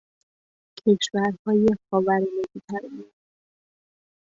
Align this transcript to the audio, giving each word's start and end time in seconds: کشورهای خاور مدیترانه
کشورهای 0.79 1.65
خاور 1.85 2.21
مدیترانه 2.35 3.05